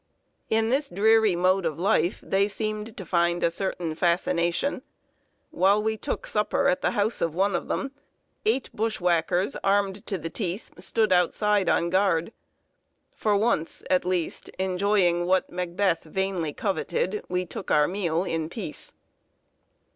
In 0.49 0.71
this 0.71 0.89
dreary 0.89 1.35
mode 1.35 1.63
of 1.63 1.77
life 1.79 2.23
they 2.25 2.47
seemed 2.47 2.97
to 2.97 3.05
find 3.05 3.43
a 3.43 3.51
certain 3.51 3.93
fascination. 3.93 4.81
While 5.51 5.83
we 5.83 5.95
took 5.95 6.25
supper 6.25 6.67
at 6.69 6.81
the 6.81 6.89
house 6.97 7.21
of 7.21 7.35
one 7.35 7.53
of 7.53 7.67
them, 7.67 7.91
eight 8.43 8.71
bushwhackers, 8.75 9.55
armed 9.63 10.03
to 10.07 10.17
the 10.17 10.31
teeth, 10.31 10.71
stood 10.81 11.13
outside 11.13 11.69
on 11.69 11.91
guard. 11.91 12.33
For 13.13 13.37
once, 13.37 13.83
at 13.91 14.03
least, 14.03 14.49
enjoying 14.57 15.27
what 15.27 15.51
Macbeth 15.51 16.03
vainly 16.03 16.51
coveted, 16.51 17.23
we 17.29 17.45
took 17.45 17.69
our 17.69 17.87
meal 17.87 18.23
in 18.23 18.49
peace. 18.49 18.93